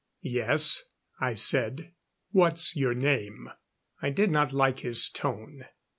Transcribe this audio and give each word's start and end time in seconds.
"Yes," 0.23 0.81
I 1.19 1.35
said. 1.35 1.91
"What's 2.31 2.75
your 2.75 2.95
name?" 2.95 3.49
I 4.01 4.09
did 4.09 4.31
not 4.31 4.51
like 4.51 4.79
his 4.79 5.07
tone. 5.07 5.65